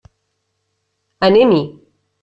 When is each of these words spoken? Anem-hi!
Anem-hi! 1.29 1.63